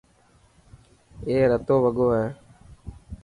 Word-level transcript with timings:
اي 1.27 1.35
رتو 1.51 1.75
وڳو 1.83 2.07
هي. 2.17 2.27